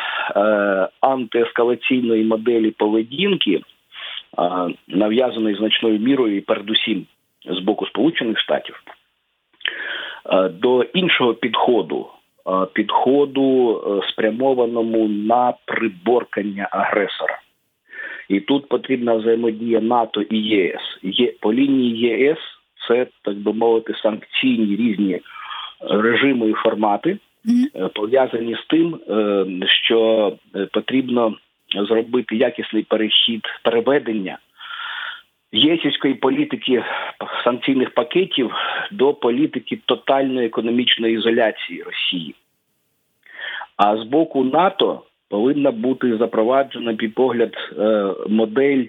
антиескалаційної 1.00 2.24
моделі 2.24 2.70
поведінки, 2.70 3.60
е, 3.60 3.62
нав'язаної 4.88 5.56
значною 5.56 5.98
мірою 5.98 6.36
і 6.36 6.40
передусім 6.40 7.06
з 7.44 7.58
боку 7.58 7.86
Сполучених 7.86 8.38
Штатів, 8.38 8.82
е, 10.32 10.48
до 10.48 10.82
іншого 10.82 11.34
підходу. 11.34 12.06
Підходу 12.72 14.02
спрямованому 14.08 15.08
на 15.08 15.54
приборкання 15.64 16.68
агресора, 16.70 17.38
і 18.28 18.40
тут 18.40 18.68
потрібна 18.68 19.14
взаємодія 19.14 19.80
НАТО 19.80 20.22
і 20.22 20.38
ЄС. 20.38 20.80
Є 21.02 21.32
по 21.40 21.52
лінії 21.52 21.98
ЄС 21.98 22.38
це 22.88 23.06
так 23.22 23.36
би 23.36 23.52
мовити 23.52 23.94
санкційні 24.02 24.76
різні 24.76 25.20
режими 25.80 26.50
і 26.50 26.52
формати, 26.52 27.18
mm-hmm. 27.46 27.88
пов'язані 27.94 28.54
з 28.54 28.66
тим, 28.66 28.94
е, 28.94 29.44
що 29.66 30.32
е, 30.56 30.66
потрібно 30.72 31.36
зробити 31.88 32.36
якісний 32.36 32.82
перехід 32.82 33.42
переведення 33.62 34.38
єсівської 35.52 36.14
політики 36.14 36.84
санкційних 37.44 37.90
пакетів 37.90 38.54
до 38.92 39.14
політики 39.14 39.78
тотальної 39.86 40.46
економічної 40.46 41.14
ізоляції 41.14 41.82
Росії. 41.82 42.34
А 43.76 43.96
з 43.96 44.02
боку 44.04 44.44
НАТО 44.44 45.02
повинна 45.28 45.70
бути 45.70 46.16
запроваджена 46.16 46.94
під 46.94 47.14
погляд 47.14 47.52
модель 48.28 48.84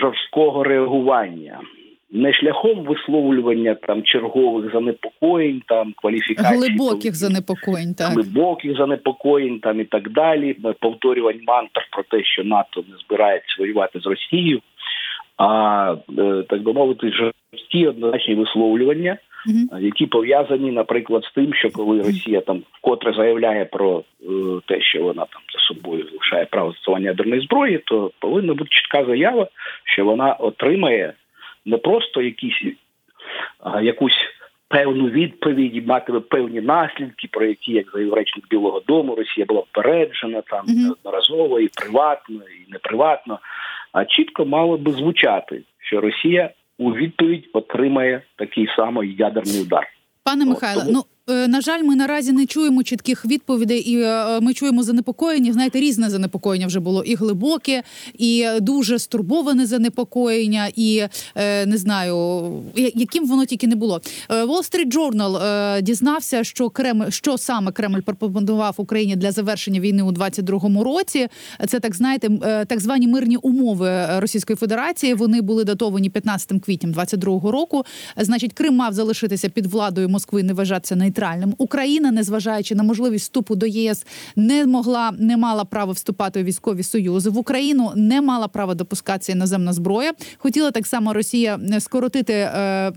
жорсткого 0.00 0.64
реагування 0.64 1.60
не 2.14 2.32
шляхом 2.32 2.84
висловлювання 2.84 3.74
там 3.74 4.02
чергових 4.02 4.72
занепокоєнь, 4.72 5.62
там 5.68 5.92
кваліфікацій 5.96 6.56
глибоких 6.56 7.14
занепокоєнь, 7.14 7.94
так 7.94 8.12
глибоких 8.12 8.76
занепокоєнь, 8.76 9.60
там 9.60 9.80
і 9.80 9.84
так 9.84 10.10
далі. 10.10 10.56
Повторювань 10.80 11.40
мантр 11.46 11.88
про 11.92 12.02
те, 12.02 12.24
що 12.24 12.44
НАТО 12.44 12.84
не 12.88 12.96
збирається 12.96 13.56
воювати 13.58 14.00
з 14.00 14.06
Росією, 14.06 14.60
а 15.36 15.96
е, 16.18 16.44
так 16.48 16.62
би 16.62 16.72
мовити, 16.72 17.12
жорсткі 17.12 17.86
однозначні 17.86 18.34
висловлювання. 18.34 19.18
Які 19.80 20.06
пов'язані, 20.06 20.70
наприклад, 20.70 21.24
з 21.24 21.32
тим, 21.32 21.54
що 21.54 21.70
коли 21.70 21.98
Росія 21.98 22.40
там 22.40 22.62
вкотре 22.72 23.12
заявляє 23.12 23.64
про 23.64 24.02
е, 24.22 24.26
те, 24.66 24.80
що 24.80 25.02
вона 25.02 25.26
там 25.26 25.42
за 25.52 25.74
собою 25.74 26.04
залишає 26.04 26.44
право 26.44 26.70
застосування 26.70 27.06
ядерної 27.06 27.40
зброї, 27.40 27.78
то 27.78 28.10
повинна 28.18 28.54
бути 28.54 28.70
чітка 28.70 29.04
заява, 29.04 29.48
що 29.84 30.04
вона 30.04 30.32
отримає 30.32 31.14
не 31.66 31.78
просто 31.78 32.22
якісь 32.22 32.62
а, 33.60 33.80
якусь 33.80 34.26
певну 34.68 35.08
відповідь, 35.08 35.86
матиме 35.86 36.20
певні 36.20 36.60
наслідки, 36.60 37.28
про 37.30 37.46
які, 37.46 37.72
як 37.72 37.90
заявив 37.92 38.14
речник 38.14 38.48
Білого 38.48 38.82
Дому, 38.86 39.14
Росія 39.14 39.46
була 39.46 39.60
впереджена 39.60 40.42
там 40.42 40.66
mm-hmm. 40.66 40.82
неодноразово 40.82 41.60
і 41.60 41.68
приватно, 41.68 42.36
і 42.36 42.72
неприватно. 42.72 43.38
А 43.92 44.04
чітко 44.04 44.44
мало 44.44 44.78
би 44.78 44.92
звучати, 44.92 45.62
що 45.78 46.00
Росія 46.00 46.50
у 46.78 46.92
відповідь 46.92 47.50
отримає 47.52 48.22
такий 48.36 48.68
самий 48.76 49.14
ядерний 49.14 49.62
удар. 49.62 49.88
Пане 50.24 50.44
Михайло, 50.44 50.82
ну 50.88 51.04
на 51.28 51.60
жаль, 51.60 51.82
ми 51.82 51.96
наразі 51.96 52.32
не 52.32 52.46
чуємо 52.46 52.82
чітких 52.82 53.26
відповідей, 53.26 53.80
і 53.80 54.00
е, 54.00 54.40
ми 54.40 54.54
чуємо 54.54 54.82
занепокоєння. 54.82 55.52
Знаєте, 55.52 55.80
різне 55.80 56.10
занепокоєння 56.10 56.66
вже 56.66 56.80
було 56.80 57.02
і 57.02 57.14
глибоке, 57.14 57.82
і 58.18 58.46
дуже 58.60 58.98
стурбоване 58.98 59.66
занепокоєння, 59.66 60.68
і 60.76 61.02
е, 61.34 61.66
не 61.66 61.76
знаю, 61.78 62.44
яким 62.74 63.26
воно 63.26 63.44
тільки 63.44 63.66
не 63.66 63.76
було. 63.76 64.00
Wall 64.28 64.70
Street 64.70 64.92
Journal 64.92 65.82
дізнався, 65.82 66.44
що 66.44 66.70
Кремль, 66.70 67.10
що 67.10 67.38
саме 67.38 67.72
Кремль 67.72 68.00
пропонував 68.00 68.74
Україні 68.76 69.16
для 69.16 69.32
завершення 69.32 69.80
війни 69.80 70.02
у 70.02 70.12
22-му 70.12 70.84
році. 70.84 71.28
Це 71.68 71.80
так 71.80 71.94
знаєте, 71.94 72.28
так 72.68 72.80
звані 72.80 73.08
мирні 73.08 73.36
умови 73.36 74.06
Російської 74.18 74.56
Федерації. 74.56 75.14
Вони 75.14 75.40
були 75.40 75.64
датовані 75.64 76.10
15 76.10 76.52
квітня 76.64 76.88
22-го 76.88 77.50
року. 77.50 77.84
Значить, 78.16 78.52
Крим 78.52 78.74
мав 78.74 78.92
залишитися 78.92 79.48
під 79.48 79.66
владою 79.66 80.08
Москви, 80.08 80.42
не 80.42 80.52
вважатися 80.52 80.96
на 80.96 81.04
нейтральним. 81.14 81.54
Україна, 81.58 82.10
незважаючи 82.10 82.74
на 82.74 82.82
можливість 82.82 83.24
вступу 83.24 83.56
до 83.56 83.66
єС, 83.66 84.06
не 84.36 84.66
могла 84.66 85.12
не 85.18 85.36
мала 85.36 85.64
права 85.64 85.92
вступати 85.92 86.40
у 86.40 86.44
військові 86.44 86.82
союзи. 86.82 87.30
В 87.30 87.38
Україну 87.38 87.92
не 87.96 88.20
мала 88.20 88.48
права 88.48 88.74
допускатися 88.74 89.32
іноземна 89.32 89.72
зброя. 89.72 90.12
Хотіла 90.38 90.70
так 90.70 90.86
само 90.86 91.12
Росія 91.12 91.60
скоротити. 91.80 92.32
Е, 92.32 92.92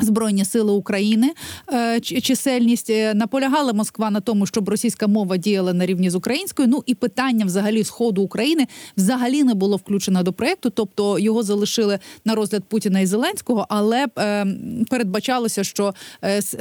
Збройні 0.00 0.44
сили 0.44 0.72
України 0.72 1.32
е, 1.72 2.00
чисельність 2.00 2.90
е, 2.90 3.14
наполягала 3.14 3.72
Москва 3.72 4.10
на 4.10 4.20
тому, 4.20 4.46
щоб 4.46 4.68
російська 4.68 5.06
мова 5.06 5.36
діяла 5.36 5.72
на 5.72 5.86
рівні 5.86 6.10
з 6.10 6.14
українською. 6.14 6.68
Ну 6.68 6.82
і 6.86 6.94
питання 6.94 7.44
взагалі 7.44 7.84
сходу 7.84 8.22
України 8.22 8.66
взагалі 8.96 9.44
не 9.44 9.54
було 9.54 9.76
включено 9.76 10.22
до 10.22 10.32
проекту, 10.32 10.70
тобто 10.70 11.18
його 11.18 11.42
залишили 11.42 11.98
на 12.24 12.34
розгляд 12.34 12.64
Путіна 12.64 13.00
і 13.00 13.06
Зеленського, 13.06 13.66
але 13.68 14.06
е, 14.18 14.46
передбачалося, 14.90 15.64
що 15.64 15.94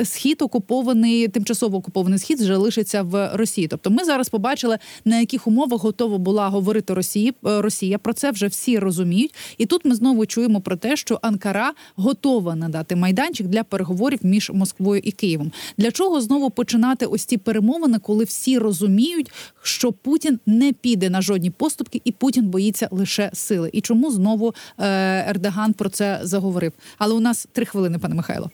схід 0.04 0.42
окупований, 0.42 1.28
тимчасово 1.28 1.78
окупований 1.78 2.20
схід 2.20 2.40
залишиться 2.40 3.02
в 3.02 3.32
Росії. 3.34 3.68
Тобто, 3.68 3.90
ми 3.90 4.04
зараз 4.04 4.30
побачили 4.30 4.78
на 5.06 5.20
яких 5.20 5.48
умовах 5.48 5.82
готова 5.82 6.18
була 6.18 6.50
говорити 6.50 6.94
Росії. 6.94 7.34
Росія 7.44 7.98
про 7.98 8.14
це 8.14 8.32
вже 8.32 8.48
всі 8.48 8.80
розуміють, 8.80 9.36
і 9.58 9.66
тут 9.66 9.86
ми 9.86 9.96
знову 9.96 10.26
чуємо 10.26 10.62
про 10.62 10.76
те, 10.76 10.96
що 10.96 11.20
Анкара 11.22 11.74
готова 11.96 12.56
надати 12.56 12.96
майдан 12.96 13.29
майданчик 13.30 13.48
для 13.48 13.64
переговорів 13.64 14.20
між 14.24 14.52
Москвою 14.54 15.02
і 15.04 15.12
Києвом. 15.12 15.52
Для 15.78 15.92
чого 15.92 16.20
знову 16.20 16.50
починати 16.50 17.06
ось 17.06 17.26
ці 17.26 17.38
перемовини, 17.38 17.98
коли 18.06 18.24
всі 18.24 18.60
розуміють, 18.60 19.30
що 19.64 19.92
Путін 20.06 20.40
не 20.46 20.74
піде 20.84 21.10
на 21.10 21.22
жодні 21.22 21.52
поступки, 21.60 22.02
і 22.06 22.12
Путін 22.12 22.52
боїться 22.52 22.88
лише 22.92 23.30
сили? 23.34 23.70
І 23.74 23.82
чому 23.82 24.10
знову 24.10 24.48
е, 24.50 24.86
Ердоган 25.30 25.74
про 25.74 25.90
це 25.90 26.20
заговорив? 26.22 26.72
Але 27.00 27.14
у 27.16 27.20
нас 27.20 27.46
три 27.56 27.66
хвилини, 27.66 27.98
пане 28.02 28.16
Михайло. 28.16 28.50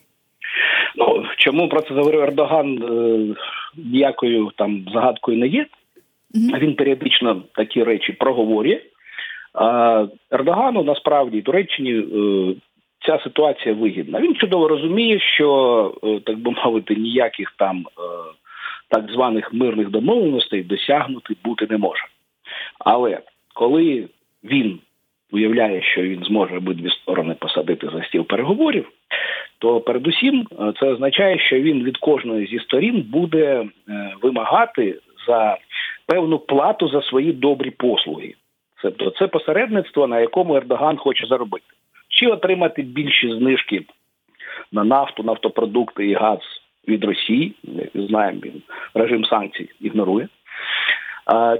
Ну 0.97 1.23
чому 1.37 1.69
про 1.69 1.81
це 1.81 1.89
заговорив 1.89 2.21
Ердоган? 2.21 2.69
Е, 2.83 3.35
ніякою 3.77 4.51
там 4.57 4.85
загадкою 4.93 5.37
не 5.37 5.47
є. 5.47 5.65
Mm-hmm. 6.35 6.59
Він 6.59 6.75
періодично 6.75 7.43
такі 7.55 7.83
речі 7.83 8.11
проговорює. 8.11 8.81
Ердогану 10.31 10.83
насправді 10.83 11.41
Туреччині 11.41 11.91
е, 11.91 12.55
ця 13.05 13.19
ситуація 13.23 13.75
вигідна. 13.75 14.21
Він 14.21 14.35
чудово 14.35 14.67
розуміє, 14.67 15.19
що 15.19 15.93
е, 16.03 16.19
так 16.25 16.39
би 16.39 16.51
мовити, 16.51 16.95
ніяких 16.95 17.53
там 17.57 17.77
е, 17.77 18.01
так 18.89 19.11
званих 19.11 19.53
мирних 19.53 19.89
домовленостей 19.89 20.63
досягнути 20.63 21.35
бути 21.43 21.67
не 21.69 21.77
може. 21.77 22.03
Але 22.79 23.19
коли 23.53 24.07
він 24.43 24.79
уявляє, 25.31 25.81
що 25.81 26.01
він 26.01 26.23
зможе 26.23 26.57
обидві 26.57 26.89
сторони 26.89 27.35
посадити 27.39 27.89
за 27.93 28.03
стіл 28.03 28.25
переговорів, 28.25 28.89
то 29.59 29.81
передусім 29.81 30.47
е, 30.51 30.73
це 30.79 30.87
означає, 30.87 31.39
що 31.39 31.55
він 31.55 31.83
від 31.83 31.97
кожної 31.97 32.47
зі 32.47 32.59
сторін 32.59 33.01
буде 33.01 33.65
вимагати 34.21 34.99
за 35.27 35.57
певну 36.07 36.39
плату 36.39 36.87
за 36.87 37.01
свої 37.01 37.33
добрі 37.33 37.71
послуги. 37.71 38.33
Тобто 38.81 39.09
це 39.09 39.27
посередництво, 39.27 40.07
на 40.07 40.19
якому 40.19 40.55
Ердоган 40.55 40.97
хоче 40.97 41.27
заробити 41.27 41.65
чи 42.15 42.27
отримати 42.27 42.81
більші 42.81 43.37
знижки 43.37 43.85
на 44.71 44.83
нафту, 44.83 45.23
нафтопродукти 45.23 46.07
і 46.07 46.13
газ 46.13 46.39
від 46.87 47.03
Росії. 47.03 47.55
Знаємо, 47.95 48.39
він 48.43 48.61
режим 48.93 49.25
санкцій 49.25 49.69
ігнорує. 49.81 50.27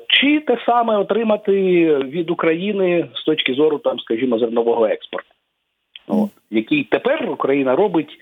Чи 0.08 0.40
те 0.40 0.58
саме 0.66 0.98
отримати 0.98 1.52
від 1.98 2.30
України 2.30 3.10
з 3.16 3.24
точки 3.24 3.54
зору, 3.54 3.78
там, 3.78 4.00
скажімо, 4.00 4.40
зернового 4.40 4.86
експорту, 4.86 5.30
який 6.52 6.84
тепер 6.84 7.30
Україна 7.30 7.76
робить 7.76 8.18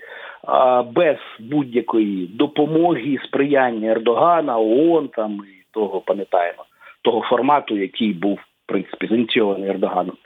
без 0.92 1.16
будь-якої 1.38 2.26
допомоги, 2.26 3.18
сприяння 3.24 3.90
Ердогана, 3.90 4.58
ООН 4.58 5.08
там 5.08 5.32
і 5.32 5.64
того 5.70 6.00
пам'ятаємо, 6.00 6.64
того 7.02 7.22
формату, 7.22 7.76
який 7.76 8.12
був 8.12 8.34
в 8.34 8.66
принципі 8.66 9.06
зініційований 9.06 9.70
Ердоганом. 9.70 10.16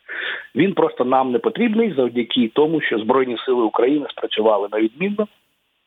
Він 0.55 0.73
просто 0.73 1.05
нам 1.05 1.33
не 1.33 1.39
потрібний 1.39 1.95
завдяки 1.97 2.51
тому, 2.55 2.81
що 2.81 2.99
Збройні 2.99 3.37
сили 3.47 3.63
України 3.63 4.07
спрацювали 4.11 4.69
на 4.73 4.81
відмінно, 4.81 5.29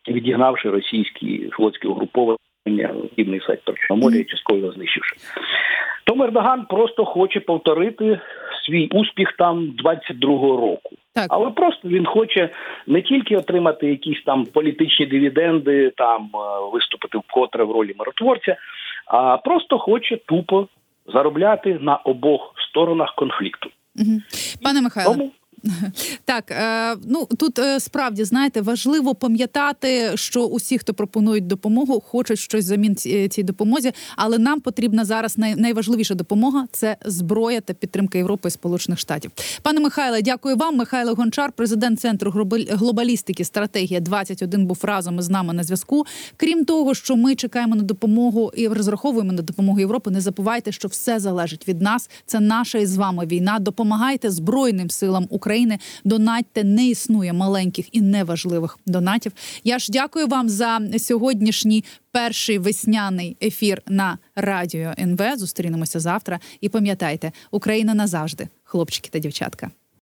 відігнавши 0.08 0.70
російські 0.70 1.50
флотські 1.52 1.88
угруповання 1.88 2.40
в 3.18 3.42
сектор 3.48 3.76
Чорноморя 3.80 4.18
і 4.18 4.24
частково 4.24 4.72
знищивши. 4.72 5.16
Тому 6.06 6.24
Ердоган 6.24 6.66
просто 6.66 7.06
хоче 7.06 7.40
повторити 7.40 8.20
свій 8.66 8.88
успіх 8.88 9.34
там 9.38 9.74
22-го 9.84 10.58
року. 10.58 10.96
Так. 11.16 11.28
Але 11.30 11.50
просто 11.50 11.88
він 11.88 12.06
хоче 12.06 12.50
не 12.88 13.02
тільки 13.02 13.38
отримати 13.38 13.88
якісь 13.88 14.24
там 14.26 14.46
політичні 14.46 15.06
дивіденди, 15.06 15.90
там 15.98 16.30
е, 16.34 16.38
виступити 16.74 17.18
вкотре 17.18 17.64
в 17.64 17.72
ролі 17.72 17.96
миротворця, 18.00 18.56
а 19.06 19.38
просто 19.38 19.78
хоче 19.78 20.18
тупо 20.18 20.68
заробляти 21.14 21.78
на 21.82 21.96
обох 21.96 22.54
сторонах 22.70 23.16
конфлікту. 23.16 23.70
Пане 24.62 24.82
Михайло, 24.82 25.14
Тому 25.14 25.32
Так, 26.26 26.52
е, 26.52 26.96
ну 27.08 27.28
тут 27.38 27.60
е, 27.60 27.80
справді 27.80 28.24
знаєте, 28.24 28.62
важливо 28.62 29.16
пам'ятати, 29.16 30.12
що 30.16 30.46
усі, 30.46 30.78
хто 30.78 30.94
пропонують 30.94 31.48
допомогу, 31.48 32.00
хочуть 32.00 32.40
щось 32.40 32.66
замін 32.66 32.96
ці- 32.96 33.28
цій 33.28 33.44
допомозі. 33.44 33.92
Але 34.16 34.38
нам 34.38 34.60
потрібна 34.60 35.06
зараз 35.06 35.38
найважливіша 35.38 36.16
допомога 36.16 36.68
це 36.72 36.98
зброя 37.06 37.62
та 37.62 37.74
підтримка 37.74 38.18
Європи 38.18 38.48
і 38.48 38.52
Сполучених 38.52 39.00
Штатів. 39.00 39.32
Пане 39.62 39.80
Михайле, 39.80 40.22
дякую 40.22 40.56
вам. 40.56 40.76
Михайло 40.76 41.14
Гончар, 41.14 41.52
президент 41.52 42.00
центру 42.00 42.48
глобалістики, 42.70 43.46
стратегія 43.46 44.00
21 44.00 44.66
був 44.66 44.80
разом 44.84 45.20
із 45.20 45.30
нами 45.30 45.54
на 45.54 45.64
зв'язку. 45.64 46.06
Крім 46.38 46.66
того, 46.66 46.94
що 46.94 47.16
ми 47.16 47.36
чекаємо 47.36 47.76
на 47.76 47.84
допомогу 47.84 48.52
і 48.56 48.68
розраховуємо 48.68 49.32
на 49.34 49.42
допомогу 49.42 49.80
Європи. 49.80 50.12
Не 50.12 50.22
забувайте, 50.22 50.72
що 50.72 50.88
все 50.88 51.20
залежить 51.20 51.68
від 51.68 51.82
нас. 51.82 52.10
Це 52.26 52.40
наша 52.40 52.78
із 52.78 52.98
вами 52.98 53.26
війна. 53.26 53.60
Допомагайте 53.60 54.32
збройним 54.32 54.90
силам 54.90 55.28
України. 55.52 55.80
Донатьте 56.04 56.64
не 56.64 56.88
існує 56.88 57.34
маленьких 57.34 57.96
і 57.96 58.02
неважливих 58.02 58.80
донатів. 58.86 59.32
Я 59.64 59.80
ж 59.80 59.92
дякую 59.92 60.28
вам 60.28 60.50
за 60.50 60.80
сьогоднішній 60.98 61.84
перший 62.12 62.58
весняний 62.58 63.38
ефір 63.42 63.82
на 63.88 64.18
радіо 64.36 64.94
НВ. 65.00 65.38
Зустрінемося 65.38 66.00
завтра. 66.00 66.40
І 66.62 66.70
пам'ятайте, 66.70 67.32
Україна 67.52 67.94
назавжди, 67.94 68.48
хлопчики 68.64 69.10
та 69.10 69.20
дівчатка. 69.20 69.72